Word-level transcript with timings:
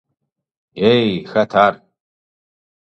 Ей, 0.93 1.09
хэт 1.31 1.51
ар? 1.65 1.73